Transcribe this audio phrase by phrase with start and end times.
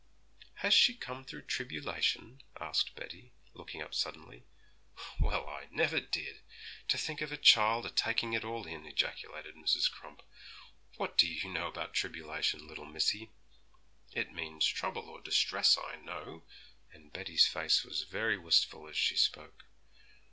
[0.55, 4.45] 'Has she come through tribulation?' asked Betty, looking up suddenly.
[5.19, 6.41] 'Well, I never did!
[6.87, 9.91] To think of that child a taking it all in!' ejaculated Mrs.
[9.91, 10.23] Crump.
[10.97, 13.29] 'What do you know about tribulation, little missy?'
[14.13, 16.45] 'It means trouble or distress, I know;'
[16.91, 19.65] and Betty's face was very wistful as she spoke.